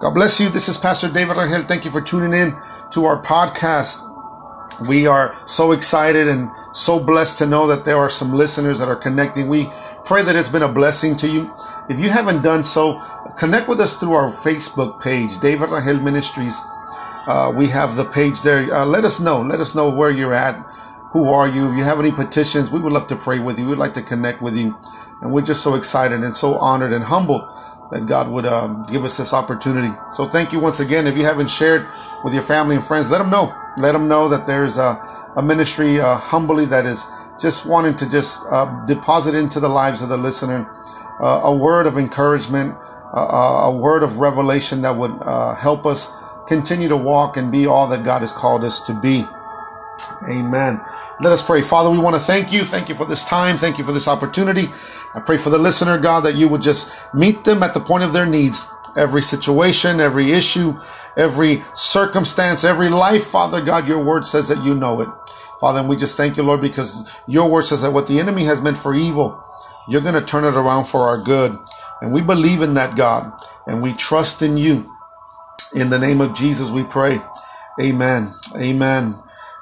[0.00, 0.48] God bless you.
[0.48, 1.66] This is Pastor David Rangel.
[1.66, 2.54] Thank you for tuning in
[2.92, 3.98] to our podcast.
[4.86, 8.86] We are so excited and so blessed to know that there are some listeners that
[8.86, 9.48] are connecting.
[9.48, 9.68] We
[10.04, 11.50] pray that it's been a blessing to you.
[11.90, 13.02] If you haven't done so,
[13.38, 16.56] connect with us through our Facebook page, David Rangel Ministries.
[17.26, 18.72] Uh, we have the page there.
[18.72, 19.42] Uh, let us know.
[19.42, 20.64] Let us know where you're at.
[21.10, 21.72] Who are you?
[21.72, 23.66] If you have any petitions, we would love to pray with you.
[23.66, 24.78] We'd like to connect with you.
[25.22, 27.42] And we're just so excited and so honored and humbled
[27.90, 29.94] that God would um, give us this opportunity.
[30.12, 31.06] So thank you once again.
[31.06, 31.86] If you haven't shared
[32.24, 33.54] with your family and friends, let them know.
[33.78, 35.00] Let them know that there's a,
[35.36, 37.06] a ministry uh, humbly that is
[37.40, 40.68] just wanting to just uh, deposit into the lives of the listener
[41.20, 42.76] uh, a word of encouragement,
[43.12, 46.10] a word of revelation that would uh, help us
[46.46, 49.24] continue to walk and be all that God has called us to be.
[50.28, 50.80] Amen.
[51.20, 51.62] Let us pray.
[51.62, 52.62] Father, we want to thank you.
[52.64, 53.58] Thank you for this time.
[53.58, 54.66] Thank you for this opportunity.
[55.14, 58.04] I pray for the listener, God, that you would just meet them at the point
[58.04, 58.66] of their needs.
[58.96, 60.78] Every situation, every issue,
[61.16, 65.08] every circumstance, every life, Father God, your word says that you know it.
[65.60, 68.44] Father, and we just thank you, Lord, because your word says that what the enemy
[68.44, 69.42] has meant for evil,
[69.88, 71.58] you're going to turn it around for our good.
[72.00, 73.32] And we believe in that, God,
[73.66, 74.84] and we trust in you.
[75.74, 77.20] In the name of Jesus, we pray.
[77.80, 78.32] Amen.
[78.56, 79.16] Amen.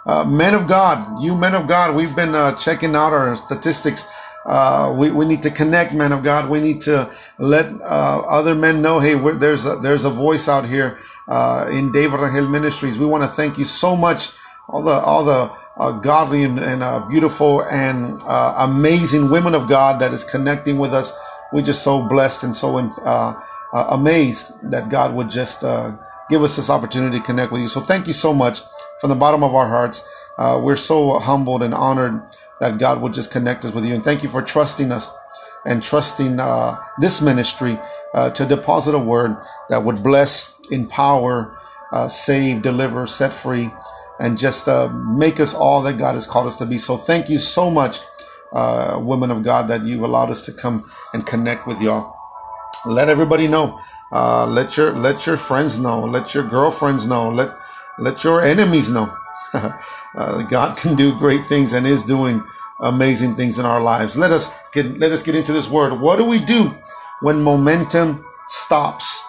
[0.06, 4.06] Uh, men of God, you men of God, we've been uh, checking out our statistics.
[4.44, 6.48] Uh, we, we need to connect, men of God.
[6.48, 10.64] We need to let uh, other men know, hey, there's a, there's a voice out
[10.64, 12.96] here uh, in David Rangel Ministries.
[12.96, 14.30] We want to thank you so much,
[14.68, 20.12] all the all the uh, godly and, and beautiful and amazing women of God that
[20.12, 21.12] is connecting with us.
[21.52, 22.78] We're just so blessed and so
[23.72, 25.62] amazed that God would just
[26.30, 27.68] give us this opportunity to connect with you.
[27.68, 28.60] So thank you so much
[29.00, 30.08] from the bottom of our hearts.
[30.38, 32.22] Uh, we're so humbled and honored
[32.60, 33.94] that God would just connect us with you.
[33.94, 35.10] And thank you for trusting us
[35.64, 37.78] and trusting uh, this ministry
[38.14, 39.36] uh, to deposit a word
[39.68, 41.58] that would bless, empower,
[41.92, 43.70] uh, save, deliver, set free,
[44.18, 46.78] and just uh, make us all that God has called us to be.
[46.78, 47.98] So thank you so much,
[48.52, 52.16] uh, women of God, that you've allowed us to come and connect with y'all.
[52.86, 53.78] Let everybody know.
[54.12, 56.04] let your let your friends know.
[56.04, 57.28] Let your girlfriends know.
[57.28, 57.50] Let
[57.98, 59.14] let your enemies know.
[59.52, 62.42] uh, God can do great things and is doing
[62.80, 64.16] amazing things in our lives.
[64.16, 65.98] Let us get, let us get into this word.
[66.00, 66.74] What do we do
[67.20, 69.24] when momentum stops?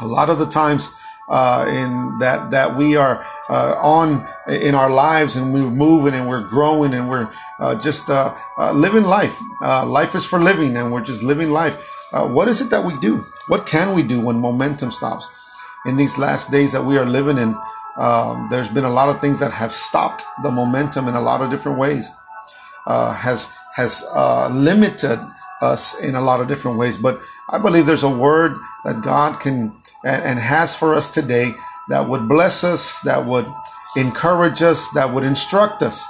[0.00, 0.94] A lot of the times,
[1.28, 6.28] uh, in that that we are uh, on in our lives and we're moving and
[6.28, 9.38] we're growing and we're uh, just uh, uh, living life.
[9.62, 11.76] Uh, life is for living and we're just living life.
[12.12, 13.18] what is it that we do?
[13.48, 15.28] What can we do when momentum stops?
[15.86, 17.56] In these last days that we are living in,
[17.98, 21.42] um, there's been a lot of things that have stopped the momentum in a lot
[21.42, 22.10] of different ways.
[22.86, 25.20] Uh, has has uh, limited
[25.60, 26.96] us in a lot of different ways.
[26.96, 27.20] But
[27.50, 31.52] I believe there's a word that God can and, and has for us today
[31.88, 33.46] that would bless us, that would
[33.96, 36.04] encourage us, that would instruct us,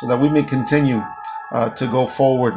[0.00, 1.02] so that we may continue
[1.52, 2.54] uh, to go forward.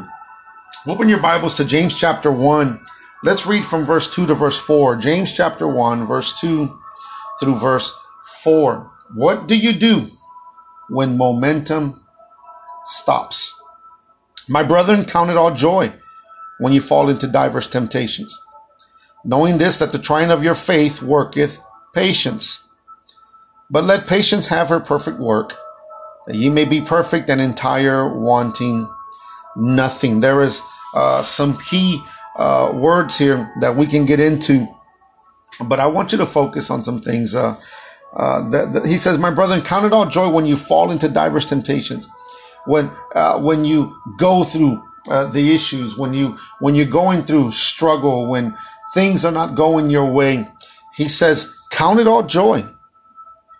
[0.87, 2.79] Open your Bibles to James chapter one.
[3.23, 4.95] Let's read from verse two to verse four.
[4.95, 6.79] James chapter one, verse two
[7.39, 7.93] through verse
[8.43, 8.91] 4.
[9.13, 10.11] What do you do
[10.89, 12.03] when momentum
[12.85, 13.59] stops?
[14.49, 15.93] My brethren, count it all joy
[16.59, 18.39] when you fall into diverse temptations,
[19.23, 21.61] knowing this, that the trying of your faith worketh
[21.93, 22.67] patience.
[23.69, 25.57] But let patience have her perfect work,
[26.27, 28.89] that ye may be perfect and entire, wanting
[29.55, 30.19] nothing.
[30.19, 30.61] There is
[30.95, 32.01] uh, some key
[32.37, 34.67] uh, words here that we can get into,
[35.65, 37.35] but I want you to focus on some things.
[37.35, 37.55] Uh,
[38.13, 41.07] uh, the, the, he says, "My brethren, count it all joy when you fall into
[41.07, 42.09] diverse temptations,
[42.65, 47.51] when uh, when you go through uh, the issues, when you when you're going through
[47.51, 48.55] struggle, when
[48.93, 50.47] things are not going your way."
[50.95, 52.65] He says, "Count it all joy."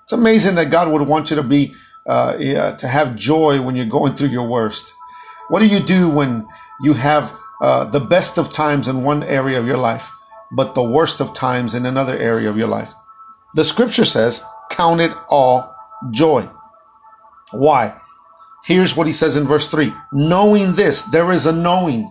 [0.03, 1.73] It's amazing that God would want you to be
[2.05, 2.33] uh,
[2.75, 4.93] to have joy when you're going through your worst.
[5.47, 6.45] What do you do when
[6.81, 10.11] you have uh, the best of times in one area of your life,
[10.51, 12.93] but the worst of times in another area of your life?
[13.55, 15.75] The scripture says, count it all
[16.11, 16.47] joy.
[17.51, 17.99] Why?
[18.63, 22.09] Here's what he says in verse 3 Knowing this, there is a knowing.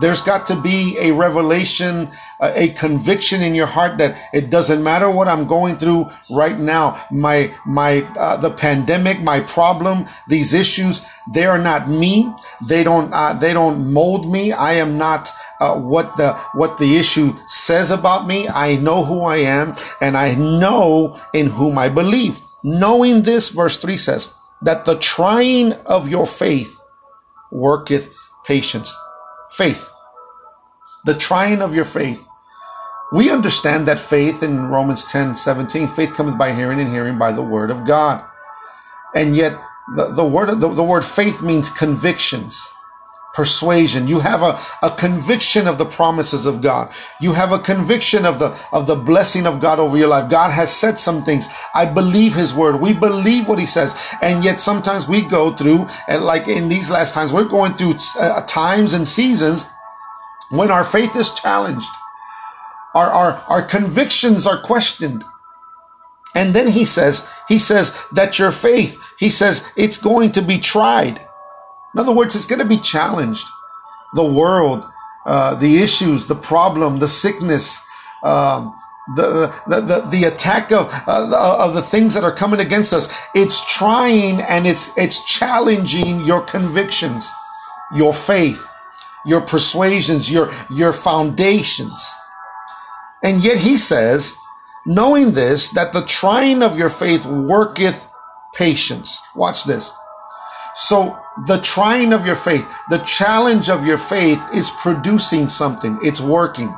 [0.00, 2.10] There's got to be a revelation,
[2.40, 7.00] a conviction in your heart that it doesn't matter what I'm going through right now.
[7.12, 12.32] My, my, uh, the pandemic, my problem, these issues, they are not me.
[12.66, 14.52] They don't, uh, they don't mold me.
[14.52, 15.30] I am not,
[15.60, 18.48] uh, what the, what the issue says about me.
[18.48, 22.40] I know who I am and I know in whom I believe.
[22.64, 26.80] Knowing this, verse three says that the trying of your faith
[27.52, 28.12] worketh
[28.44, 28.92] patience
[29.56, 29.90] faith.
[31.04, 32.26] The trying of your faith
[33.12, 37.32] We understand that faith in Romans 10 17, faith cometh by hearing and hearing by
[37.32, 38.24] the word of God.
[39.14, 39.58] And yet
[39.96, 42.73] the, the word the, the word faith means convictions
[43.34, 44.06] persuasion.
[44.06, 46.92] You have a, a conviction of the promises of God.
[47.20, 50.30] You have a conviction of the, of the blessing of God over your life.
[50.30, 51.48] God has said some things.
[51.74, 52.80] I believe his word.
[52.80, 53.94] We believe what he says.
[54.22, 57.94] And yet sometimes we go through, and like in these last times, we're going through
[58.18, 59.66] uh, times and seasons
[60.50, 61.88] when our faith is challenged.
[62.94, 65.24] Our, our, our convictions are questioned.
[66.36, 70.58] And then he says, he says that your faith, he says it's going to be
[70.58, 71.23] tried.
[71.94, 73.46] In other words, it's going to be challenged.
[74.14, 74.84] The world,
[75.24, 77.82] uh, the issues, the problem, the sickness,
[78.22, 78.74] um,
[79.16, 83.08] the, the, the, the, attack of, uh, of the things that are coming against us.
[83.34, 87.30] It's trying and it's, it's challenging your convictions,
[87.94, 88.66] your faith,
[89.26, 92.14] your persuasions, your, your foundations.
[93.22, 94.36] And yet he says,
[94.86, 98.06] knowing this, that the trying of your faith worketh
[98.54, 99.20] patience.
[99.34, 99.92] Watch this.
[100.74, 105.98] So the trying of your faith, the challenge of your faith is producing something.
[106.02, 106.74] It's working.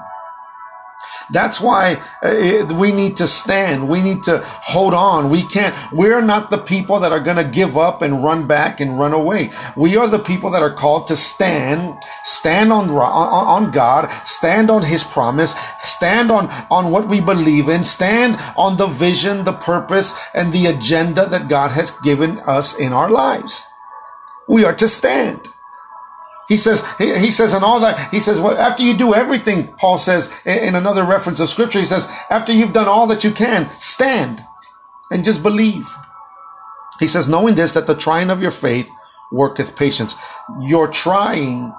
[1.30, 3.88] That's why uh, we need to stand.
[3.88, 5.28] We need to hold on.
[5.28, 8.80] We can't, we're not the people that are going to give up and run back
[8.80, 9.50] and run away.
[9.76, 12.98] We are the people that are called to stand, stand on, on,
[13.64, 18.76] on God, stand on his promise, stand on, on what we believe in, stand on
[18.76, 23.68] the vision, the purpose, and the agenda that God has given us in our lives.
[24.48, 25.40] We are to stand.
[26.48, 29.72] He says, he, he says, and all that, he says, well, after you do everything,
[29.74, 33.24] Paul says in, in another reference of scripture, he says, after you've done all that
[33.24, 34.40] you can, stand
[35.10, 35.88] and just believe.
[37.00, 38.88] He says, knowing this, that the trying of your faith
[39.32, 40.14] worketh patience.
[40.62, 41.74] Your trying,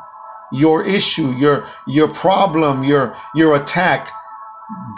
[0.52, 4.10] your issue, your, your problem, your, your attack,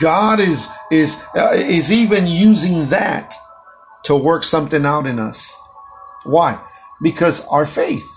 [0.01, 3.35] God is, is, uh, is even using that
[4.03, 5.55] to work something out in us.
[6.23, 6.59] Why?
[7.01, 8.15] Because our faith.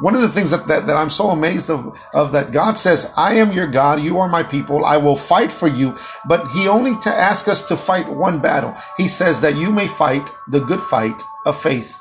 [0.00, 3.12] One of the things that, that, that, I'm so amazed of, of that God says,
[3.16, 5.96] I am your God, you are my people, I will fight for you.
[6.26, 8.74] But he only to ask us to fight one battle.
[8.96, 11.96] He says that you may fight the good fight of faith.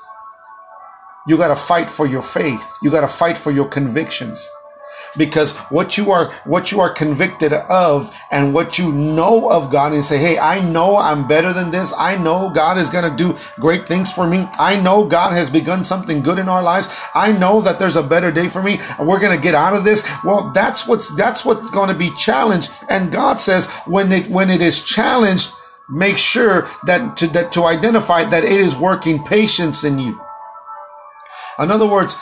[1.27, 2.63] You got to fight for your faith.
[2.81, 4.47] You got to fight for your convictions
[5.17, 9.93] because what you are what you are convicted of and what you know of God
[9.93, 11.93] and say, "Hey, I know I'm better than this.
[11.97, 14.47] I know God is going to do great things for me.
[14.59, 16.87] I know God has begun something good in our lives.
[17.15, 19.73] I know that there's a better day for me and we're going to get out
[19.73, 22.71] of this." Well, that's what's that's what's going to be challenged.
[22.89, 25.51] And God says, when it when it is challenged,
[25.89, 30.19] make sure that to that to identify that it is working patience in you.
[31.59, 32.15] In other words,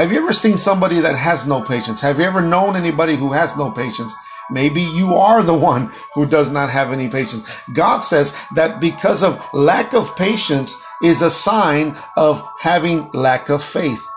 [0.00, 2.00] have you ever seen somebody that has no patience?
[2.00, 4.14] Have you ever known anybody who has no patience?
[4.50, 7.60] Maybe you are the one who does not have any patience.
[7.74, 13.62] God says that because of lack of patience is a sign of having lack of
[13.62, 14.08] faith.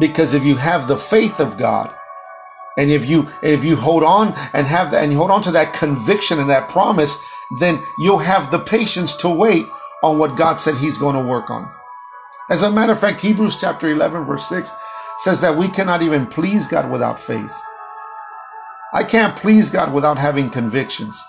[0.00, 1.94] Because if you have the faith of God,
[2.76, 5.52] and if you if you hold on and have that and you hold on to
[5.52, 7.16] that conviction and that promise,
[7.60, 9.66] then you'll have the patience to wait
[10.02, 11.72] on what God said He's going to work on.
[12.50, 14.72] As a matter of fact, Hebrews chapter 11, verse 6
[15.18, 17.54] says that we cannot even please God without faith.
[18.92, 21.22] I can't please God without having convictions,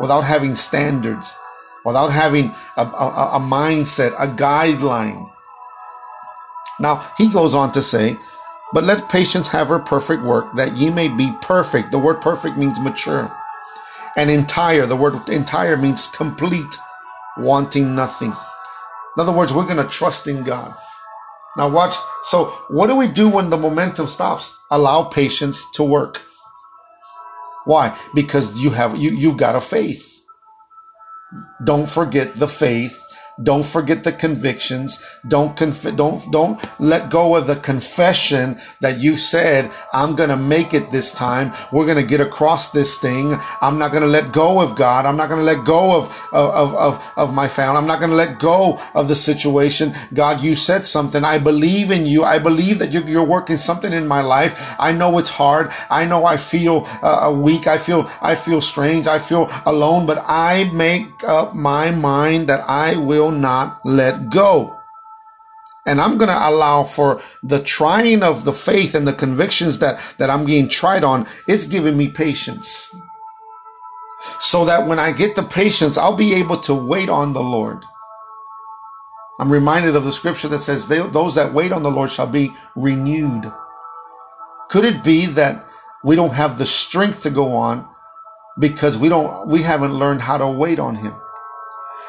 [0.00, 1.36] without having standards,
[1.84, 5.30] without having a, a, a mindset, a guideline.
[6.80, 8.16] Now, he goes on to say,
[8.72, 11.90] but let patience have her perfect work, that ye may be perfect.
[11.90, 13.34] The word perfect means mature.
[14.16, 16.78] And entire, the word entire means complete,
[17.36, 18.30] wanting nothing.
[18.30, 20.74] In other words, we're going to trust in God.
[21.56, 21.94] Now watch.
[22.24, 24.56] So what do we do when the momentum stops?
[24.70, 26.22] Allow patience to work.
[27.64, 27.96] Why?
[28.14, 30.22] Because you have, you, you got a faith.
[31.64, 32.98] Don't forget the faith
[33.42, 34.98] don't forget the convictions.
[35.26, 40.36] Don't conf- don't don't let go of the confession that you said, I'm going to
[40.36, 41.52] make it this time.
[41.72, 43.36] We're going to get across this thing.
[43.60, 45.06] I'm not going to let go of God.
[45.06, 47.78] I'm not going to let go of of of of my family.
[47.78, 49.92] I'm not going to let go of the situation.
[50.14, 51.24] God, you said something.
[51.24, 52.24] I believe in you.
[52.24, 54.74] I believe that you're, you're working something in my life.
[54.78, 55.70] I know it's hard.
[55.90, 57.66] I know I feel uh, weak.
[57.66, 59.06] I feel I feel strange.
[59.06, 64.30] I feel alone, but I make up my mind that I will will not let
[64.30, 64.74] go.
[65.86, 70.14] And I'm going to allow for the trying of the faith and the convictions that,
[70.18, 71.26] that I'm being tried on.
[71.46, 72.94] It's giving me patience.
[74.40, 77.84] So that when I get the patience, I'll be able to wait on the Lord.
[79.40, 82.52] I'm reminded of the scripture that says, those that wait on the Lord shall be
[82.74, 83.52] renewed.
[84.68, 85.66] Could it be that
[86.02, 87.88] we don't have the strength to go on
[88.58, 91.14] because we don't we haven't learned how to wait on him.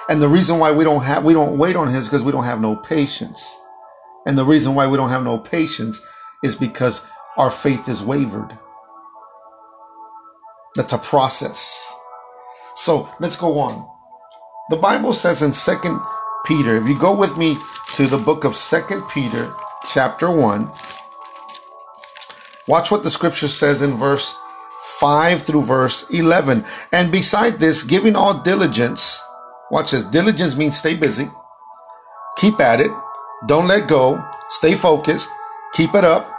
[0.09, 2.31] And the reason why we don't have we don't wait on him is because we
[2.31, 3.61] don't have no patience.
[4.25, 6.01] And the reason why we don't have no patience
[6.43, 7.05] is because
[7.37, 8.57] our faith is wavered.
[10.75, 11.95] That's a process.
[12.75, 13.87] So let's go on.
[14.69, 15.99] The Bible says in Second
[16.45, 17.57] Peter, if you go with me
[17.93, 19.51] to the book of Second Peter,
[19.89, 20.71] chapter 1,
[22.67, 24.35] watch what the scripture says in verse
[24.99, 26.65] 5 through verse 11.
[26.91, 29.21] And beside this, giving all diligence,
[29.71, 31.25] watch this, diligence means stay busy,
[32.37, 32.91] keep at it,
[33.47, 35.29] don't let go, stay focused,
[35.73, 36.31] keep it up.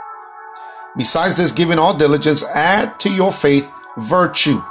[0.97, 4.63] Besides this, giving all diligence, add to your faith virtue.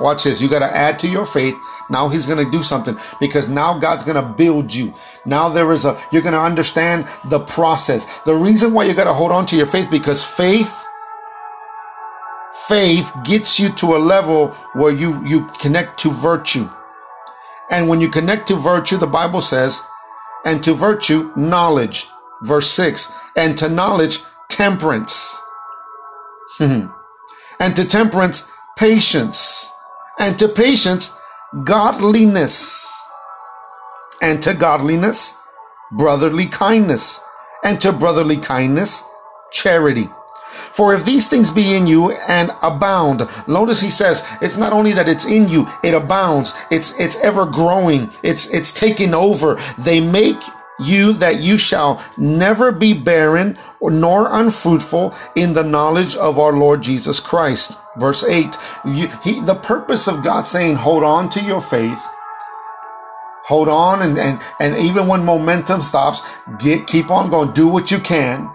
[0.00, 0.40] Watch this.
[0.40, 1.56] You got to add to your faith.
[1.90, 4.94] Now he's going to do something because now God's going to build you.
[5.26, 8.20] Now there is a, you're going to understand the process.
[8.22, 10.84] The reason why you got to hold on to your faith because faith,
[12.68, 16.68] faith gets you to a level where you, you connect to virtue.
[17.70, 19.82] And when you connect to virtue, the Bible says,
[20.44, 22.08] and to virtue, knowledge.
[22.44, 25.40] Verse six, and to knowledge, temperance.
[26.60, 26.90] and
[27.76, 29.70] to temperance, patience
[30.18, 31.16] and to patience,
[31.64, 32.90] godliness,
[34.22, 35.34] and to godliness,
[35.92, 37.20] brotherly kindness,
[37.64, 39.04] and to brotherly kindness,
[39.52, 40.08] charity.
[40.78, 44.92] For if these things be in you and abound, notice he says it's not only
[44.92, 46.54] that it's in you, it abounds.
[46.70, 48.08] It's it's ever growing.
[48.22, 49.58] It's it's taking over.
[49.76, 50.40] They make
[50.78, 56.52] you that you shall never be barren or nor unfruitful in the knowledge of our
[56.52, 57.76] Lord Jesus Christ.
[57.96, 62.00] Verse 8, you, he, the purpose of God saying, hold on to your faith,
[63.42, 66.22] hold on, and, and, and even when momentum stops,
[66.60, 68.48] get, keep on going, do what you can.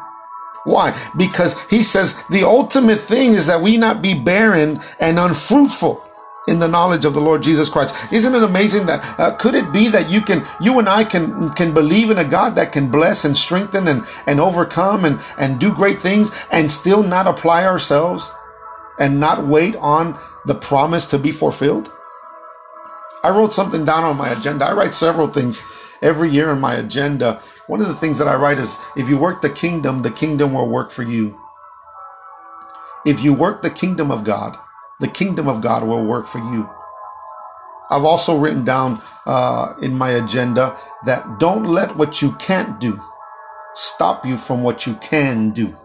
[0.66, 0.96] Why?
[1.18, 6.02] Because he says the ultimate thing is that we not be barren and unfruitful
[6.48, 7.96] in the knowledge of the Lord Jesus Christ.
[8.12, 11.52] Isn't it amazing that uh, could it be that you can you and I can
[11.52, 15.60] can believe in a God that can bless and strengthen and and overcome and and
[15.60, 18.32] do great things and still not apply ourselves
[19.00, 21.92] and not wait on the promise to be fulfilled?
[23.24, 24.66] I wrote something down on my agenda.
[24.66, 25.64] I write several things
[26.02, 27.42] every year in my agenda.
[27.68, 30.54] One of the things that I write is if you work the kingdom, the kingdom
[30.54, 31.40] will work for you.
[33.06, 34.58] If you work the kingdom of God,
[35.00, 36.70] the kingdom of God will work for you.
[37.90, 43.00] I've also written down uh, in my agenda that don't let what you can't do
[43.76, 45.76] stop you from what you can do.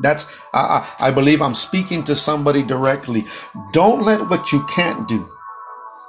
[0.00, 3.24] That's, I, I believe I'm speaking to somebody directly.
[3.72, 5.30] Don't let what you can't do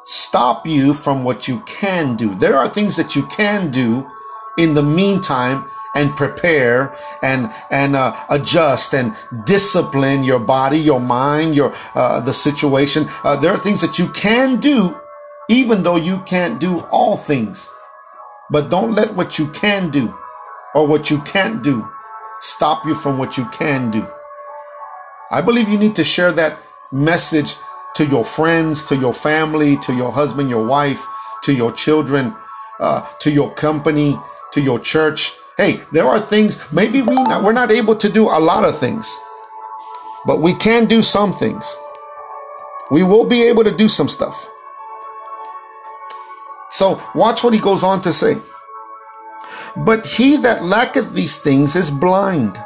[0.03, 2.34] stop you from what you can do.
[2.36, 4.10] There are things that you can do
[4.58, 5.65] in the meantime
[5.96, 9.15] and prepare and and uh, adjust and
[9.46, 13.05] discipline your body, your mind, your uh, the situation.
[13.24, 14.98] Uh, there are things that you can do,
[15.50, 17.70] even though you can't do all things.
[18.50, 20.13] But don't let what you can do
[20.74, 21.88] or what you can't do
[22.41, 24.05] stop you from what you can do.
[25.29, 26.58] I believe you need to share that
[26.91, 27.55] message
[27.96, 31.06] to your friends, to your family, to your husband, your wife,
[31.44, 32.36] to your children,
[32.80, 34.16] uh, to your company,
[34.52, 38.24] to your church Hey, there are things, maybe we not, we're not able to do
[38.24, 39.16] a lot of things,
[40.26, 41.78] but we can do some things.
[42.90, 44.50] We will be able to do some stuff.
[46.72, 48.38] So watch what he goes on to say.
[49.76, 52.58] But he that lacketh these things is blind.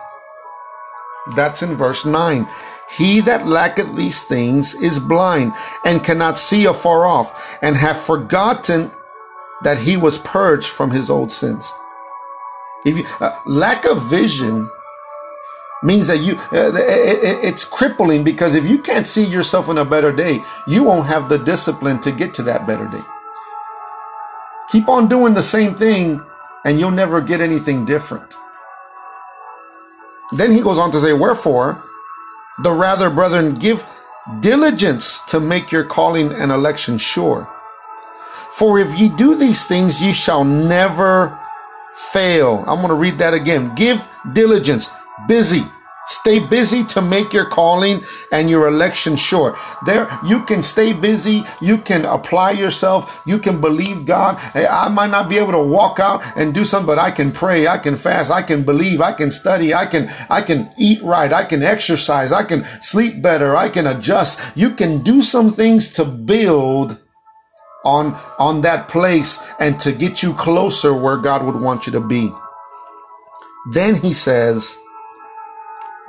[1.35, 2.47] That's in verse 9.
[2.89, 5.53] He that lacketh these things is blind
[5.85, 8.91] and cannot see afar off and have forgotten
[9.63, 11.73] that he was purged from his old sins.
[12.85, 14.69] If you, uh, lack of vision
[15.81, 19.79] means that you uh, it, it, it's crippling because if you can't see yourself in
[19.79, 23.01] a better day, you won't have the discipline to get to that better day.
[24.69, 26.21] Keep on doing the same thing
[26.65, 28.35] and you'll never get anything different.
[30.31, 31.83] Then he goes on to say, Wherefore,
[32.63, 33.85] the rather, brethren, give
[34.39, 37.49] diligence to make your calling and election sure.
[38.51, 41.37] For if ye do these things, ye shall never
[41.93, 42.63] fail.
[42.67, 43.73] I'm going to read that again.
[43.75, 44.89] Give diligence,
[45.27, 45.63] busy.
[46.07, 49.57] Stay busy to make your calling and your election sure.
[49.85, 51.43] There, you can stay busy.
[51.61, 53.21] You can apply yourself.
[53.25, 54.39] You can believe God.
[54.55, 57.67] I might not be able to walk out and do something, but I can pray.
[57.67, 58.31] I can fast.
[58.31, 59.01] I can believe.
[59.01, 59.73] I can study.
[59.73, 61.33] I can, I can eat right.
[61.33, 62.31] I can exercise.
[62.31, 63.55] I can sleep better.
[63.55, 64.55] I can adjust.
[64.55, 66.99] You can do some things to build
[67.83, 72.01] on, on that place and to get you closer where God would want you to
[72.01, 72.31] be.
[73.71, 74.77] Then he says,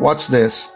[0.00, 0.73] watch this.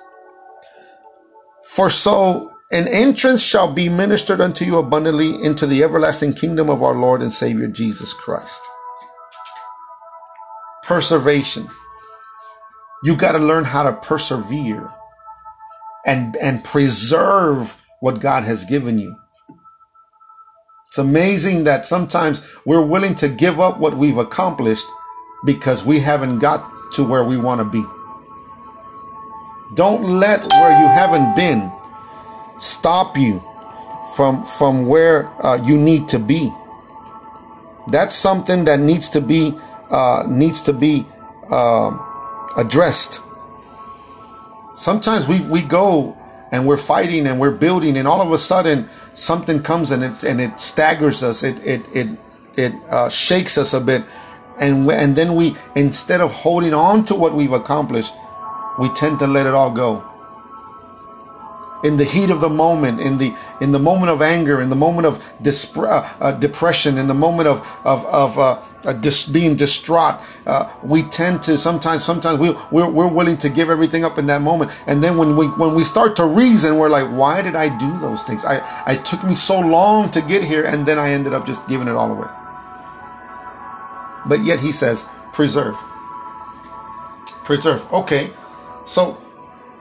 [1.64, 6.82] For so an entrance shall be ministered unto you abundantly into the everlasting kingdom of
[6.82, 8.68] our Lord and Savior Jesus Christ.
[10.84, 11.66] Perseveration.
[13.02, 14.90] You got to learn how to persevere
[16.06, 19.16] and, and preserve what God has given you.
[20.86, 24.86] It's amazing that sometimes we're willing to give up what we've accomplished
[25.44, 27.84] because we haven't got to where we want to be.
[29.74, 31.70] Don't let where you haven't been
[32.58, 33.42] stop you
[34.14, 36.52] from from where uh, you need to be.
[37.88, 39.54] That's something that needs to be
[39.90, 41.06] uh, needs to be
[41.50, 41.96] uh,
[42.56, 43.20] addressed.
[44.74, 46.16] Sometimes we we go
[46.52, 50.24] and we're fighting and we're building, and all of a sudden something comes and it
[50.24, 51.42] and it staggers us.
[51.42, 52.08] It it it
[52.56, 54.02] it uh, shakes us a bit,
[54.58, 58.14] and and then we instead of holding on to what we've accomplished,
[58.80, 60.02] we tend to let it all go.
[61.84, 64.76] In the heat of the moment in the in the moment of anger in the
[64.76, 65.16] moment of
[65.76, 70.70] uh, uh, depression in the moment of of, of uh, uh, dis- being distraught uh,
[70.82, 74.42] we tend to sometimes sometimes we, we're, we're willing to give everything up in that
[74.42, 74.70] moment.
[74.86, 77.98] And then when we when we start to reason we're like why did i do
[78.00, 78.44] those things?
[78.44, 81.66] I i took me so long to get here and then i ended up just
[81.68, 82.28] giving it all away.
[84.26, 85.76] But yet he says preserve.
[87.44, 87.80] Preserve.
[87.92, 88.30] Okay
[88.84, 89.12] so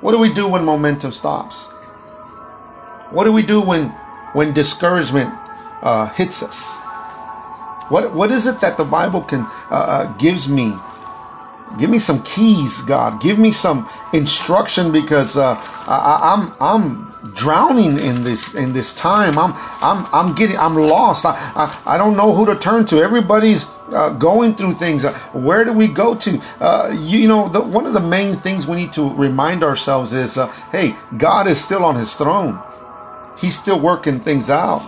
[0.02, 1.74] what do we do when momentum stops
[3.12, 3.90] what do we do when
[4.34, 5.34] when discouragement
[5.82, 6.78] uh, hits us?
[7.90, 9.42] What what is it that the Bible can
[9.72, 10.74] uh, uh, gives me?
[11.78, 13.22] Give me some keys, God.
[13.22, 15.56] Give me some instruction because uh,
[15.88, 19.40] I, I'm I'm drowning in this in this time.
[19.40, 21.26] I'm I'm I'm getting I'm lost.
[21.26, 22.98] I I, I don't know who to turn to.
[23.02, 25.06] Everybody's uh, going through things.
[25.06, 26.42] Uh, where do we go to?
[26.60, 30.14] Uh, you, you, know, the, one of the main things we need to remind ourselves
[30.14, 32.62] is, uh, hey, God is still on His throne.
[33.38, 34.84] He's still working things out.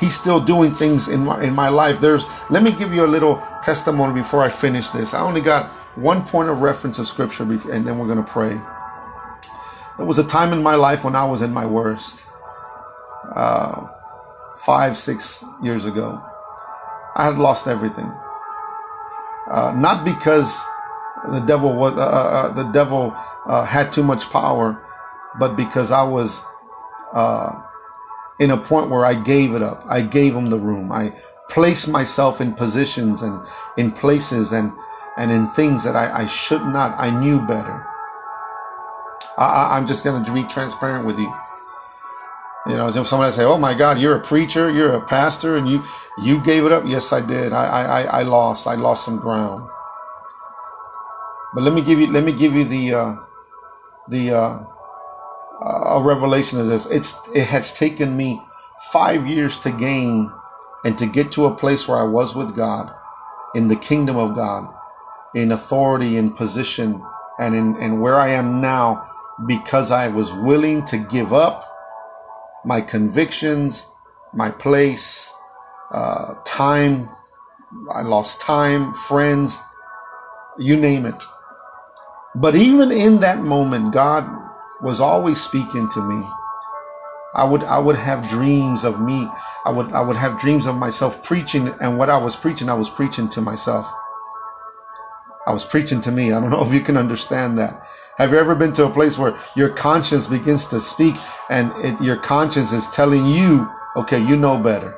[0.00, 2.00] He's still doing things in my in my life.
[2.00, 5.14] There's let me give you a little testimony before I finish this.
[5.14, 8.60] I only got one point of reference of scripture and then we're going to pray.
[9.98, 12.26] There was a time in my life when I was in my worst.
[13.30, 13.86] Uh,
[14.56, 16.22] five, six years ago.
[17.14, 18.10] I had lost everything.
[19.50, 20.62] Uh, not because
[21.28, 23.14] the devil was uh, uh, uh the devil
[23.46, 24.82] uh, had too much power,
[25.38, 26.42] but because I was
[28.38, 29.84] in a point where I gave it up.
[29.88, 30.90] I gave him the room.
[30.90, 31.12] I
[31.48, 33.40] placed myself in positions and
[33.76, 34.72] in places and
[35.18, 36.98] and in things that I, I should not.
[36.98, 37.86] I knew better.
[39.36, 41.32] I, am just going to be transparent with you.
[42.66, 45.68] You know, if somebody say, "Oh my God, you're a preacher, you're a pastor, and
[45.68, 45.82] you
[46.22, 47.52] you gave it up," yes, I did.
[47.52, 48.66] I I, I lost.
[48.68, 49.68] I lost some ground.
[51.54, 53.16] But let me give you let me give you the uh,
[54.08, 54.64] the uh,
[55.60, 56.86] a revelation of this.
[56.86, 58.40] It's it has taken me
[58.92, 60.32] five years to gain
[60.84, 62.92] and to get to a place where I was with God
[63.54, 64.72] in the kingdom of God,
[65.34, 67.02] in authority, in position,
[67.40, 69.08] and in and where I am now
[69.46, 71.64] because I was willing to give up
[72.64, 73.86] my convictions,
[74.32, 75.32] my place,
[75.92, 77.08] uh, time.
[77.92, 79.58] I lost time, friends,
[80.58, 81.24] you name it.
[82.34, 84.24] But even in that moment, God
[84.82, 86.26] was always speaking to me.
[87.34, 89.28] I would I would have dreams of me.
[89.64, 92.74] I would I would have dreams of myself preaching and what I was preaching I
[92.74, 93.90] was preaching to myself.
[95.46, 96.32] I was preaching to me.
[96.32, 97.86] I don't know if you can understand that.
[98.18, 101.14] Have you ever been to a place where your conscience begins to speak
[101.48, 104.94] and it, your conscience is telling you, okay, you know better.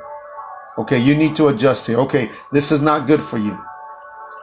[0.78, 1.98] Okay, you need to adjust here.
[1.98, 3.56] Okay, this is not good for you.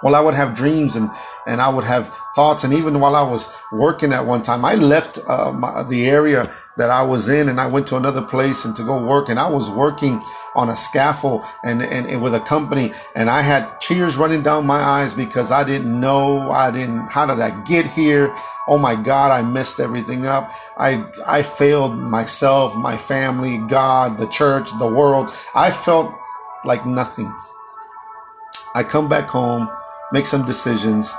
[0.01, 1.12] Well, I would have dreams and,
[1.45, 2.63] and I would have thoughts.
[2.63, 6.49] And even while I was working at one time, I left uh, my, the area
[6.81, 9.29] that I was in and I went to another place and to go work.
[9.29, 10.19] And I was working
[10.55, 14.65] on a scaffold and, and, and with a company and I had tears running down
[14.65, 18.35] my eyes because I didn't know, I didn't, how did I get here?
[18.67, 20.49] Oh my God, I messed everything up.
[20.75, 25.29] I, I failed myself, my family, God, the church, the world.
[25.53, 26.11] I felt
[26.65, 27.31] like nothing.
[28.73, 29.69] I come back home
[30.11, 31.13] make some decisions.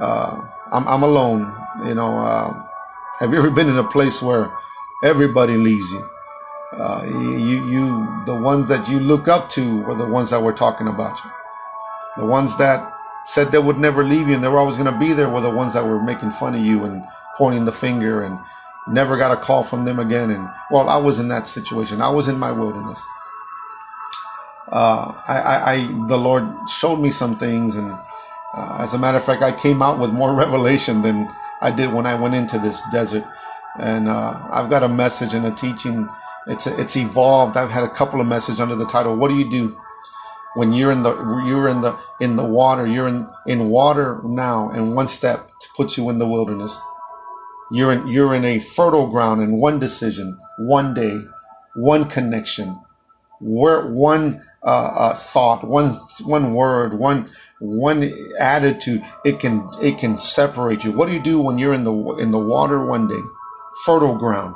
[0.00, 1.54] Uh, I'm, I'm alone.
[1.84, 2.63] You know, uh,
[3.20, 4.52] have you ever been in a place where
[5.02, 6.08] everybody leaves you?
[6.72, 10.52] Uh, you, you, the ones that you look up to were the ones that were
[10.52, 11.30] talking about you.
[12.16, 12.92] The ones that
[13.26, 15.40] said they would never leave you and they were always going to be there were
[15.40, 17.02] the ones that were making fun of you and
[17.36, 18.38] pointing the finger and
[18.88, 20.30] never got a call from them again.
[20.30, 22.00] And well, I was in that situation.
[22.00, 23.02] I was in my wilderness
[24.68, 27.92] uh, I, I, I, the Lord showed me some things, and
[28.54, 31.28] uh, as a matter of fact, I came out with more revelation than
[31.64, 33.24] I did when I went into this desert.
[33.78, 36.08] and uh, I've got a message and a teaching.
[36.46, 37.56] It's it's evolved.
[37.56, 39.16] I've had a couple of messages under the title.
[39.16, 39.78] What do you do
[40.54, 41.14] when you're in the
[41.46, 42.86] you're in the in the water?
[42.86, 46.78] You're in in water now, and one step puts you in the wilderness.
[47.72, 51.18] You're in you're in a fertile ground, and one decision, one day,
[51.74, 52.78] one connection,
[53.40, 57.28] where one uh, uh, thought, one one word, one
[57.64, 60.92] one attitude, it can it can separate you.
[60.92, 63.20] What do you do when you're in the in the water one day,
[63.86, 64.54] fertile ground,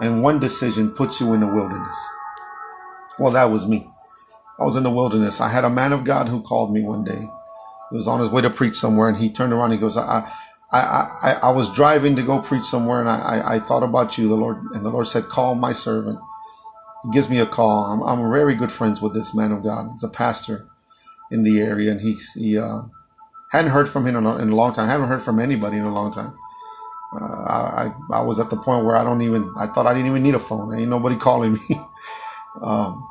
[0.00, 1.96] and one decision puts you in the wilderness?
[3.18, 3.88] Well, that was me.
[4.58, 5.40] I was in the wilderness.
[5.40, 7.28] I had a man of God who called me one day.
[7.90, 9.70] He was on his way to preach somewhere, and he turned around.
[9.70, 10.28] And he goes, "I,
[10.72, 10.80] I,
[11.22, 14.28] I, I was driving to go preach somewhere, and I, I, I thought about you,
[14.28, 16.18] the Lord, and the Lord said, call my servant."
[17.04, 17.84] He gives me a call.
[17.84, 19.90] I'm, I'm very good friends with this man of God.
[19.92, 20.68] He's a pastor
[21.30, 22.82] in the area, and he he uh,
[23.50, 24.88] hadn't heard from him in a, in a, long time.
[24.88, 26.36] I haven't heard from anybody in a long time.
[27.14, 30.08] Uh, I I was at the point where I don't even I thought I didn't
[30.08, 30.74] even need a phone.
[30.74, 31.60] Ain't nobody calling me.
[32.62, 33.08] um,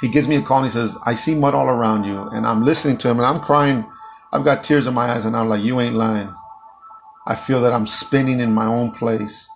[0.00, 2.46] he gives me a call and he says, "I see mud all around you," and
[2.46, 3.84] I'm listening to him and I'm crying.
[4.32, 6.32] I've got tears in my eyes, and I'm like, "You ain't lying."
[7.26, 9.48] I feel that I'm spinning in my own place.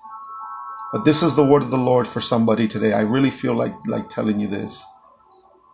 [0.92, 2.92] But this is the word of the Lord for somebody today.
[2.92, 4.84] I really feel like like telling you this.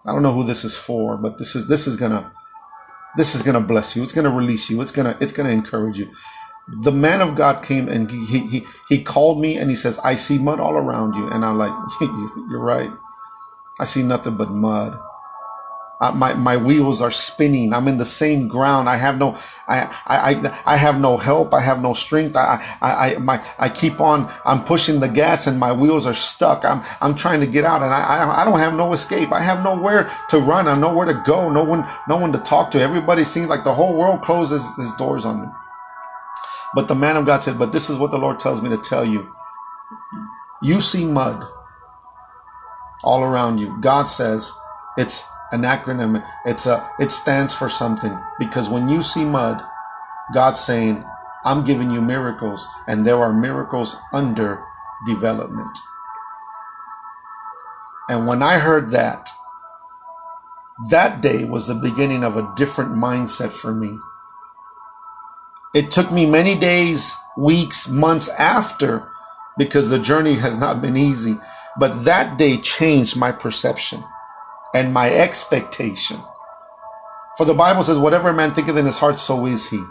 [0.07, 2.33] I don't know who this is for, but this is this is gonna
[3.17, 4.03] this is gonna bless you.
[4.03, 4.81] It's gonna release you.
[4.81, 6.11] It's gonna it's gonna encourage you.
[6.83, 10.15] The man of God came and he he he called me and he says, "I
[10.17, 12.91] see mud all around you," and I'm like, "You're right.
[13.81, 14.99] I see nothing but mud."
[16.01, 17.73] Uh, my my wheels are spinning.
[17.75, 18.89] I'm in the same ground.
[18.89, 21.53] I have no I I I have no help.
[21.53, 22.37] I have no strength.
[22.37, 24.31] I I, I my I keep on.
[24.45, 26.65] I'm pushing the gas and my wheels are stuck.
[26.65, 29.33] I'm I'm trying to get out and I I, I don't have no escape.
[29.33, 30.69] I have nowhere to run.
[30.69, 31.51] I nowhere to go.
[31.51, 32.81] No one no one to talk to.
[32.81, 35.49] Everybody seems like the whole world closes its doors on me.
[36.75, 38.79] But the man of God said, "But this is what the Lord tells me to
[38.79, 39.29] tell you.
[40.63, 41.45] You see mud
[43.05, 43.77] all around you.
[43.81, 44.53] God says
[44.97, 46.25] it's." An acronym.
[46.45, 49.63] It's a it stands for something because when you see mud,
[50.33, 51.05] God's saying,
[51.45, 54.65] "I'm giving you miracles, and there are miracles under
[55.07, 55.79] development."
[58.09, 59.31] And when I heard that,
[60.91, 63.99] that day was the beginning of a different mindset for me.
[65.75, 69.07] It took me many days, weeks, months after
[69.59, 71.39] because the journey has not been easy.
[71.79, 74.03] But that day changed my perception
[74.75, 76.19] and my expectation.
[77.37, 79.83] For the Bible says, whatever a man thinketh in his heart, so is he.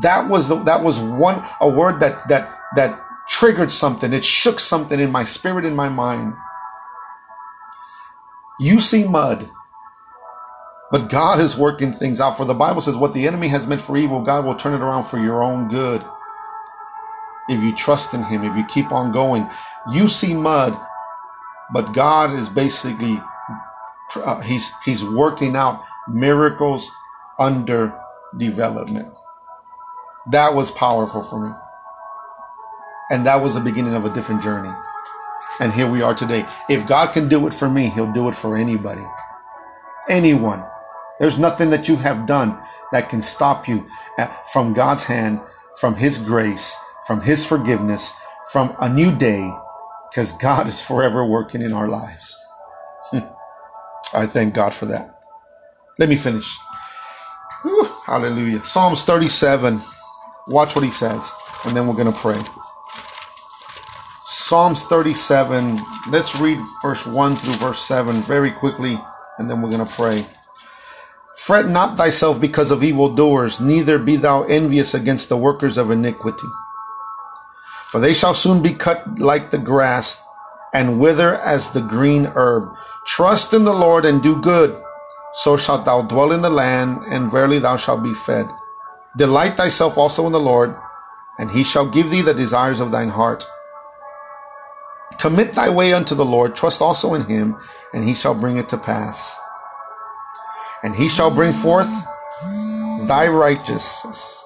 [0.00, 4.12] That was the, that was one a word that that that triggered something.
[4.12, 6.34] It shook something in my spirit, in my mind.
[8.58, 9.48] You see mud,
[10.90, 12.36] but God is working things out.
[12.36, 14.84] For the Bible says, what the enemy has meant for evil, God will turn it
[14.84, 16.04] around for your own good.
[17.48, 19.48] If you trust in Him, if you keep on going,
[19.92, 20.78] you see mud,
[21.72, 23.20] but God is basically
[24.16, 26.90] uh, he's he's working out miracles
[27.38, 27.98] under
[28.36, 29.12] development.
[30.30, 31.54] That was powerful for me.
[33.10, 34.72] And that was the beginning of a different journey.
[35.60, 36.46] And here we are today.
[36.68, 39.04] If God can do it for me, he'll do it for anybody.
[40.08, 40.64] Anyone.
[41.20, 42.58] There's nothing that you have done
[42.90, 43.86] that can stop you
[44.18, 45.40] uh, from God's hand,
[45.78, 48.12] from his grace, from his forgiveness,
[48.50, 49.52] from a new day,
[50.10, 52.36] because God is forever working in our lives.
[54.14, 55.18] I thank God for that.
[55.98, 56.58] Let me finish.
[57.62, 58.64] Whew, hallelujah.
[58.64, 59.80] Psalms 37.
[60.48, 61.30] Watch what he says,
[61.64, 62.40] and then we're going to pray.
[64.24, 65.80] Psalms 37.
[66.10, 69.00] Let's read verse 1 through verse 7 very quickly,
[69.38, 70.26] and then we're going to pray.
[71.36, 76.46] Fret not thyself because of evildoers, neither be thou envious against the workers of iniquity.
[77.90, 80.22] For they shall soon be cut like the grass
[80.72, 82.74] and wither as the green herb.
[83.06, 84.82] Trust in the Lord and do good.
[85.34, 88.46] So shalt thou dwell in the land, and verily thou shalt be fed.
[89.16, 90.76] Delight thyself also in the Lord,
[91.38, 93.46] and he shall give thee the desires of thine heart.
[95.18, 97.56] Commit thy way unto the Lord, trust also in him,
[97.92, 99.38] and he shall bring it to pass.
[100.82, 101.90] And he shall bring forth
[103.06, 104.38] thy righteousness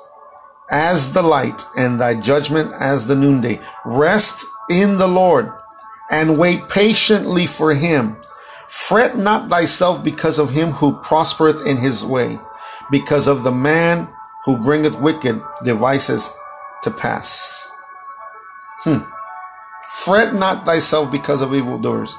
[0.70, 3.60] as the light, and thy judgment as the noonday.
[3.84, 5.52] Rest in the Lord
[6.10, 8.16] and wait patiently for him.
[8.68, 12.38] Fret not thyself because of him who prospereth in his way,
[12.90, 14.08] because of the man
[14.44, 16.30] who bringeth wicked devices
[16.82, 17.70] to pass.
[18.78, 18.98] Hmm.
[19.88, 22.14] Fret not thyself because of evildoers.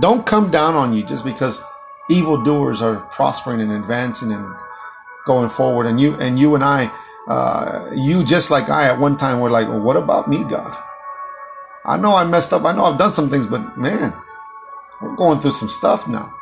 [0.00, 1.60] Don't come down on you just because
[2.08, 4.54] evildoers are prospering and advancing and
[5.26, 5.86] going forward.
[5.86, 6.90] And you and you and I,
[7.28, 10.76] uh, you just like I at one time were like, well, what about me, God?
[11.84, 12.64] I know I messed up.
[12.64, 14.12] I know I've done some things, but man,
[15.00, 16.34] we're going through some stuff now.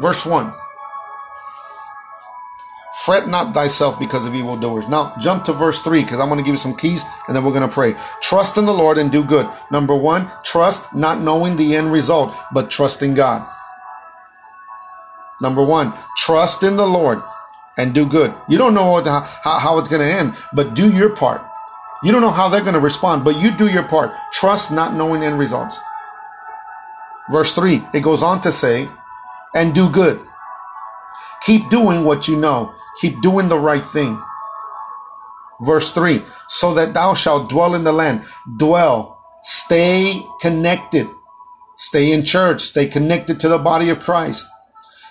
[0.00, 0.52] Verse 1
[3.06, 4.88] Fret not thyself because of evildoers.
[4.88, 7.44] Now, jump to verse 3 because I'm going to give you some keys and then
[7.44, 7.94] we're going to pray.
[8.20, 9.48] Trust in the Lord and do good.
[9.70, 13.46] Number one, trust not knowing the end result, but trust in God.
[15.40, 17.22] Number one, trust in the Lord
[17.78, 18.34] and do good.
[18.48, 21.42] You don't know how, how it's going to end, but do your part.
[22.02, 24.12] You don't know how they're going to respond, but you do your part.
[24.32, 25.78] Trust not knowing end results.
[27.30, 28.88] Verse 3, it goes on to say,
[29.54, 30.20] and do good.
[31.42, 32.74] Keep doing what you know.
[33.00, 34.20] Keep doing the right thing.
[35.60, 38.24] Verse 3, so that thou shalt dwell in the land.
[38.58, 39.18] Dwell.
[39.42, 41.06] Stay connected.
[41.76, 42.62] Stay in church.
[42.62, 44.46] Stay connected to the body of Christ.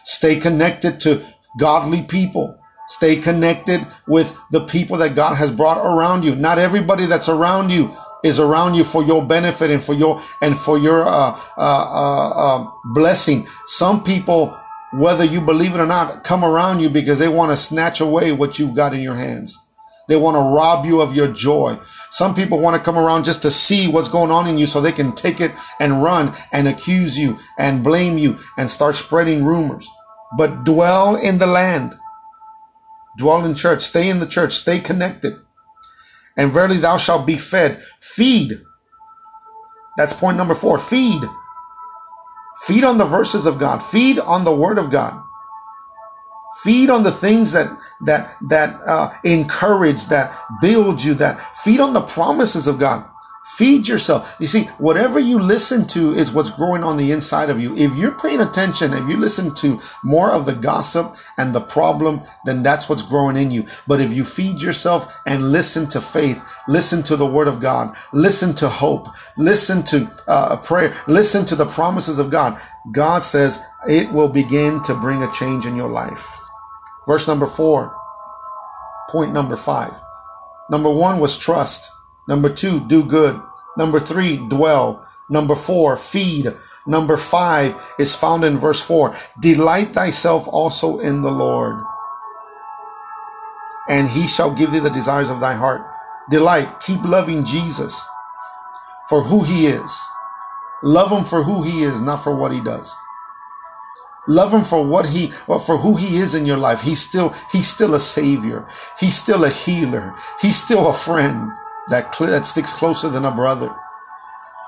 [0.04, 1.24] Stay connected to
[1.58, 2.60] godly people.
[2.88, 6.36] Stay connected with the people that God has brought around you.
[6.36, 7.91] Not everybody that's around you
[8.24, 12.30] is around you for your benefit and for your and for your uh, uh, uh,
[12.36, 13.48] uh, blessing.
[13.65, 14.58] Some people,
[14.93, 18.32] whether you believe it or not, come around you because they want to snatch away
[18.32, 19.58] what you've got in your hands.
[20.08, 21.78] They want to rob you of your joy.
[22.12, 24.80] Some people want to come around just to see what's going on in you so
[24.80, 29.43] they can take it and run and accuse you and blame you and start spreading
[29.43, 29.88] rumors.
[30.38, 31.95] But dwell in the land
[33.17, 33.82] Dwell in church.
[33.82, 34.54] Stay in the church.
[34.54, 35.36] Stay connected.
[36.38, 37.82] And verily thou shalt be fed.
[37.99, 38.62] Feed.
[39.97, 40.78] That's point number four.
[40.78, 41.21] Feed.
[42.63, 43.80] Feed on the verses of God.
[43.80, 45.21] Feed on the word of God.
[46.63, 47.67] Feed on the things that
[48.06, 53.08] that that uh, encourage, that build you, that feed on the promises of God.
[53.56, 54.36] Feed yourself.
[54.38, 57.74] You see, whatever you listen to is what's growing on the inside of you.
[57.78, 62.20] If you're paying attention, if you listen to more of the gossip and the problem,
[62.44, 63.65] then that's what's growing in you.
[63.88, 67.96] But if you feed yourself and listen to faith, listen to the word of God,
[68.12, 72.60] listen to hope, listen to uh, prayer, listen to the promises of God,
[72.91, 76.28] God says it will begin to bring a change in your life.
[77.08, 77.96] Verse number four,
[79.10, 79.94] point number five.
[80.70, 81.94] Number one was trust.
[82.27, 83.41] Number two, do good.
[83.77, 85.05] Number three, dwell.
[85.29, 86.53] Number four, feed.
[86.88, 89.15] Number five is found in verse four.
[89.39, 91.83] Delight thyself also in the Lord,
[93.89, 95.85] and he shall give thee the desires of thy heart.
[96.29, 96.79] Delight.
[96.79, 97.99] Keep loving Jesus
[99.09, 99.99] for who he is.
[100.83, 102.95] Love him for who he is, not for what he does.
[104.27, 106.81] Love him for what he, for who he is in your life.
[106.81, 108.67] He's still, he's still a savior.
[108.99, 110.15] He's still a healer.
[110.41, 111.51] He's still a friend
[111.89, 113.76] that, that sticks closer than a brother.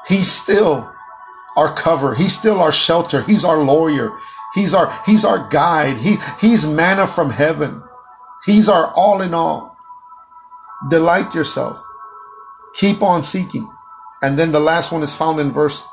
[0.08, 0.94] He's still
[1.56, 2.16] our cover.
[2.16, 3.22] He's still our shelter.
[3.24, 4.12] He's our lawyer.
[4.54, 5.98] He's our, he's our guide.
[5.98, 7.84] He, he's manna from heaven.
[8.46, 9.78] He's our all in all.
[10.90, 11.84] Delight yourself.
[12.76, 13.70] Keep on seeking.
[14.22, 15.88] And then the last one is found in verse,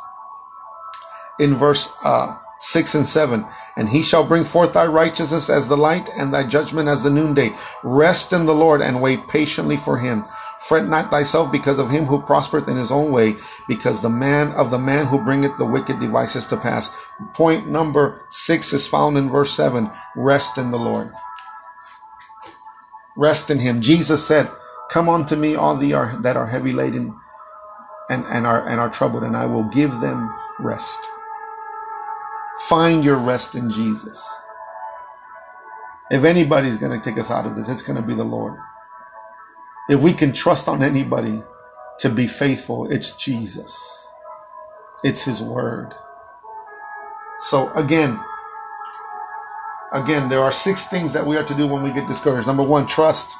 [1.38, 3.44] in verse, uh, 6 and 7.
[3.76, 7.10] And he shall bring forth thy righteousness as the light and thy judgment as the
[7.10, 7.50] noonday.
[7.82, 10.24] Rest in the Lord and wait patiently for him.
[10.68, 13.36] Fret not thyself because of him who prospereth in his own way,
[13.68, 17.06] because the man of the man who bringeth the wicked devices to pass.
[17.34, 19.90] Point number six is found in verse seven.
[20.16, 21.12] Rest in the Lord.
[23.14, 23.82] Rest in him.
[23.82, 24.50] Jesus said,
[24.90, 27.14] Come unto me, all the are, that are heavy laden
[28.08, 30.98] and, and are and are troubled, and I will give them rest.
[32.68, 34.26] Find your rest in Jesus.
[36.10, 38.58] If anybody's going to take us out of this, it's going to be the Lord.
[39.88, 41.42] If we can trust on anybody
[42.00, 44.08] to be faithful, it's Jesus.
[45.02, 45.94] It's His Word.
[47.40, 48.18] So again,
[49.92, 52.46] again, there are six things that we are to do when we get discouraged.
[52.46, 53.36] Number one, trust,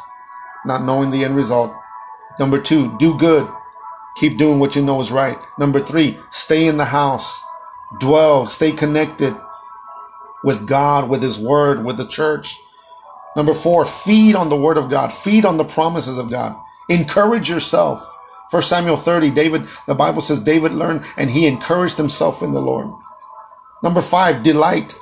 [0.66, 1.72] not knowing the end result.
[2.38, 3.48] Number two, do good.
[4.16, 5.38] Keep doing what you know is right.
[5.59, 7.42] Number three, stay in the house.
[8.00, 9.35] Dwell, stay connected
[10.44, 12.61] with God, with His Word, with the church.
[13.37, 15.12] Number four, feed on the word of God.
[15.12, 16.57] Feed on the promises of God.
[16.88, 18.11] Encourage yourself.
[18.51, 22.61] First Samuel 30, David, the Bible says David learned and he encouraged himself in the
[22.62, 22.88] Lord.
[23.83, 24.94] Number five, delight.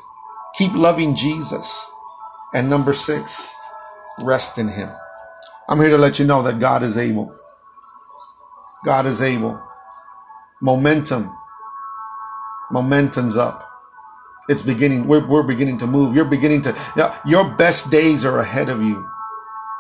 [0.57, 1.91] Keep loving Jesus.
[2.55, 3.55] And number six,
[4.23, 4.91] rest in him.
[5.69, 7.35] I'm here to let you know that God is able.
[8.85, 9.63] God is able.
[10.61, 11.37] Momentum.
[12.71, 13.72] Momentum's up.
[14.49, 15.07] It's beginning.
[15.07, 16.15] We're, we're beginning to move.
[16.15, 19.09] You're beginning to, your best days are ahead of you.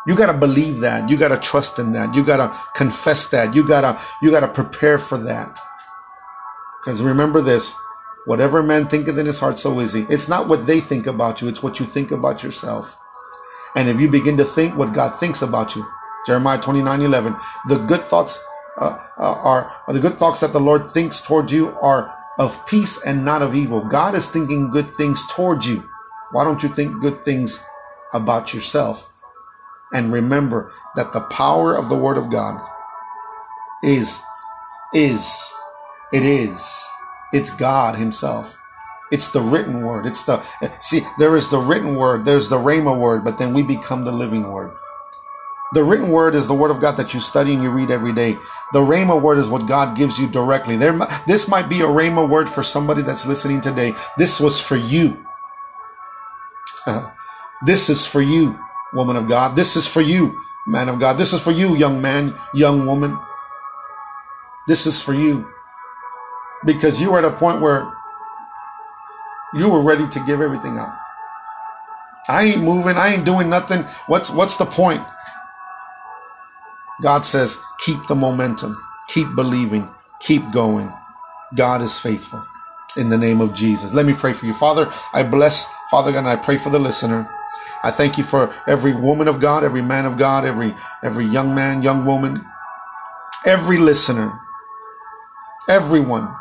[0.06, 1.08] You got to believe that.
[1.08, 2.14] You got to trust in that.
[2.14, 3.54] You got to confess that.
[3.54, 5.58] You got to, you got to prepare for that.
[6.80, 7.76] Because remember this,
[8.24, 10.02] whatever man thinketh in his heart, so is he.
[10.08, 11.48] It's not what they think about you.
[11.48, 12.98] It's what you think about yourself.
[13.74, 15.86] And if you begin to think what God thinks about you,
[16.26, 17.36] Jeremiah 29 11,
[17.68, 18.42] the good thoughts
[18.76, 22.66] uh, uh, are, are the good thoughts that the Lord thinks toward you are of
[22.66, 23.80] peace and not of evil.
[23.80, 25.88] God is thinking good things towards you.
[26.32, 27.62] Why don't you think good things
[28.12, 29.08] about yourself?
[29.92, 32.60] And remember that the power of the Word of God
[33.84, 34.20] is,
[34.92, 35.54] is,
[36.12, 36.84] it is,
[37.32, 38.58] it's God Himself.
[39.12, 40.06] It's the written word.
[40.06, 40.42] It's the,
[40.80, 44.12] see, there is the written word, there's the Rhema word, but then we become the
[44.12, 44.72] living word.
[45.72, 48.12] The written word is the word of God that you study and you read every
[48.12, 48.34] day.
[48.72, 50.76] The Rhema word is what God gives you directly.
[50.76, 53.94] There, this might be a Rhema word for somebody that's listening today.
[54.18, 55.26] This was for you.
[57.66, 58.58] this is for you,
[58.92, 59.56] woman of God.
[59.56, 61.14] This is for you, man of God.
[61.14, 63.18] This is for you, young man, young woman.
[64.68, 65.48] This is for you.
[66.64, 67.92] Because you are at a point where
[69.54, 70.94] you were ready to give everything up.
[72.28, 72.96] I ain't moving.
[72.96, 73.82] I ain't doing nothing.
[74.06, 75.02] What's, what's the point?
[77.00, 79.88] God says, keep the momentum, keep believing,
[80.20, 80.92] keep going.
[81.56, 82.44] God is faithful
[82.96, 83.92] in the name of Jesus.
[83.94, 84.54] Let me pray for you.
[84.54, 87.30] Father, I bless, Father God, and I pray for the listener.
[87.84, 91.54] I thank you for every woman of God, every man of God, every, every young
[91.54, 92.44] man, young woman,
[93.44, 94.38] every listener,
[95.68, 96.32] everyone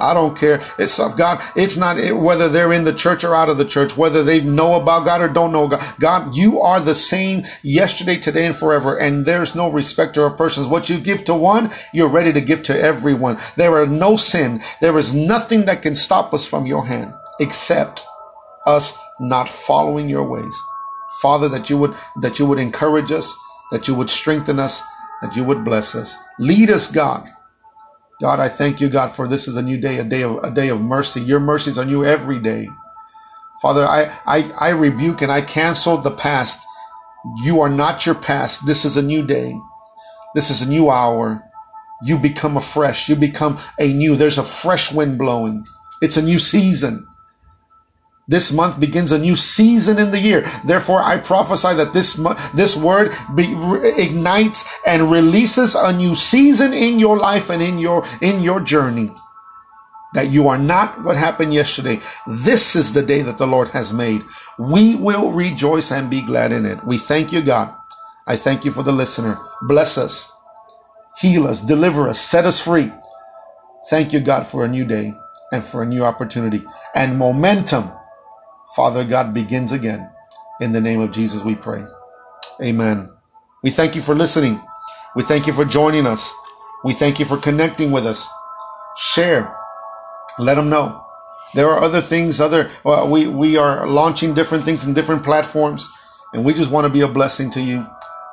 [0.00, 0.60] I don't care.
[0.78, 1.42] It's of God.
[1.54, 4.80] It's not whether they're in the church or out of the church, whether they know
[4.80, 5.82] about God or don't know God.
[6.00, 8.98] God, you are the same yesterday, today, and forever.
[8.98, 10.66] And there's no respecter of persons.
[10.66, 13.36] What you give to one, you're ready to give to everyone.
[13.56, 14.62] There are no sin.
[14.80, 18.02] There is nothing that can stop us from your hand except
[18.66, 20.58] us not following your ways.
[21.20, 23.32] Father, that you would, that you would encourage us,
[23.70, 24.82] that you would strengthen us,
[25.20, 26.16] that you would bless us.
[26.38, 27.28] Lead us, God
[28.22, 30.50] God, I thank you, God, for this is a new day, a day of a
[30.52, 31.20] day of mercy.
[31.20, 32.68] Your mercies are new every day.
[33.60, 36.64] Father, I, I, I rebuke and I cancel the past.
[37.44, 38.64] You are not your past.
[38.64, 39.58] This is a new day.
[40.36, 41.42] This is a new hour.
[42.04, 43.08] You become afresh.
[43.08, 44.14] You become a new.
[44.14, 45.66] There's a fresh wind blowing.
[46.00, 47.08] It's a new season.
[48.32, 50.40] This month begins a new season in the year.
[50.64, 52.14] Therefore, I prophesy that this
[52.54, 57.78] this word be, re, ignites and releases a new season in your life and in
[57.78, 59.12] your in your journey.
[60.14, 62.00] That you are not what happened yesterday.
[62.26, 64.24] This is the day that the Lord has made.
[64.58, 66.82] We will rejoice and be glad in it.
[66.86, 67.76] We thank you, God.
[68.26, 69.38] I thank you for the listener.
[69.60, 70.32] Bless us,
[71.18, 72.90] heal us, deliver us, set us free.
[73.90, 75.12] Thank you, God, for a new day
[75.52, 76.64] and for a new opportunity
[76.94, 77.92] and momentum
[78.76, 80.10] Father God begins again.
[80.60, 81.84] In the name of Jesus, we pray.
[82.62, 83.10] Amen.
[83.62, 84.60] We thank you for listening.
[85.14, 86.32] We thank you for joining us.
[86.84, 88.28] We thank you for connecting with us.
[88.96, 89.56] Share.
[90.38, 91.04] Let them know.
[91.54, 92.70] There are other things, other,
[93.06, 95.86] we, we are launching different things in different platforms,
[96.32, 97.86] and we just want to be a blessing to you.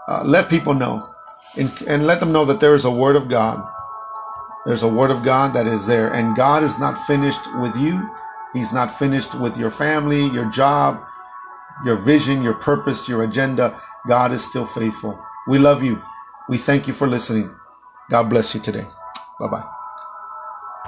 [0.08, 1.13] Uh, let people know
[1.58, 3.67] and, and let them know that there is a word of God.
[4.65, 8.10] There's a word of God that is there, and God is not finished with you.
[8.54, 11.04] He's not finished with your family, your job,
[11.86, 13.80] your vision, your purpose, your agenda.
[14.08, 15.20] God is still faithful.
[15.48, 16.02] We love you.
[16.48, 17.54] We thank you for listening.
[18.10, 18.88] God bless you today.
[19.40, 19.79] Bye bye.